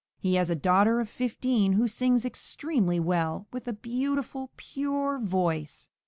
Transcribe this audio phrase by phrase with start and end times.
[0.17, 5.91] He has a daughter of fifteen, who sings extremely well, with a beautiful, pure voice.